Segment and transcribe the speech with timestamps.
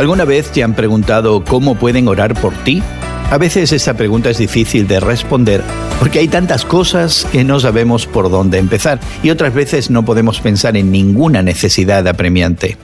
[0.00, 2.82] ¿Alguna vez te han preguntado cómo pueden orar por ti?
[3.30, 5.62] A veces esta pregunta es difícil de responder
[5.98, 10.40] porque hay tantas cosas que no sabemos por dónde empezar y otras veces no podemos
[10.40, 12.78] pensar en ninguna necesidad apremiante.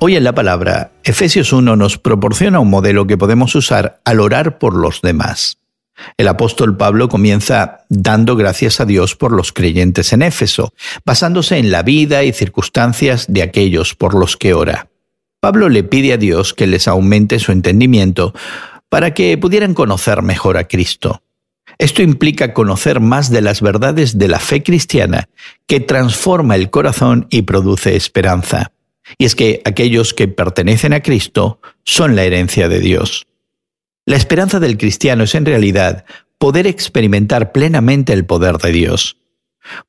[0.00, 4.58] Hoy en la palabra, Efesios 1 nos proporciona un modelo que podemos usar al orar
[4.58, 5.58] por los demás.
[6.16, 10.74] El apóstol Pablo comienza dando gracias a Dios por los creyentes en Éfeso,
[11.04, 14.88] basándose en la vida y circunstancias de aquellos por los que ora.
[15.42, 18.32] Pablo le pide a Dios que les aumente su entendimiento
[18.88, 21.24] para que pudieran conocer mejor a Cristo.
[21.78, 25.28] Esto implica conocer más de las verdades de la fe cristiana
[25.66, 28.70] que transforma el corazón y produce esperanza.
[29.18, 33.26] Y es que aquellos que pertenecen a Cristo son la herencia de Dios.
[34.06, 36.04] La esperanza del cristiano es en realidad
[36.38, 39.16] poder experimentar plenamente el poder de Dios.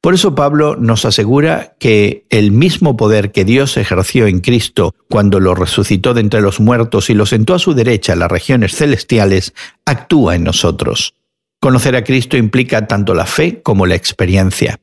[0.01, 5.39] Por eso Pablo nos asegura que el mismo poder que Dios ejerció en Cristo cuando
[5.39, 8.75] lo resucitó de entre los muertos y lo sentó a su derecha en las regiones
[8.75, 9.53] celestiales,
[9.85, 11.15] actúa en nosotros.
[11.59, 14.79] Conocer a Cristo implica tanto la fe como la experiencia.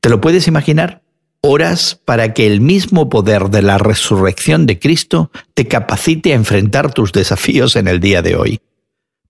[0.00, 1.02] ¿Te lo puedes imaginar?
[1.40, 6.94] Oras para que el mismo poder de la resurrección de Cristo te capacite a enfrentar
[6.94, 8.60] tus desafíos en el día de hoy.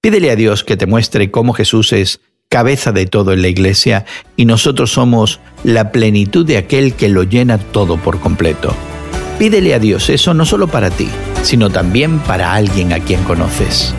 [0.01, 2.20] Pídele a Dios que te muestre cómo Jesús es
[2.53, 4.05] cabeza de todo en la iglesia
[4.36, 8.75] y nosotros somos la plenitud de aquel que lo llena todo por completo.
[9.39, 11.08] Pídele a Dios eso no solo para ti,
[11.42, 13.95] sino también para alguien a quien conoces.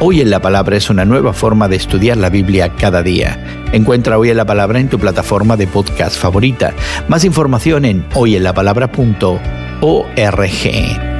[0.00, 3.62] Hoy en la Palabra es una nueva forma de estudiar la Biblia cada día.
[3.72, 6.74] Encuentra Hoy en la Palabra en tu plataforma de podcast favorita.
[7.06, 11.13] Más información en hoyenlapalabra.org.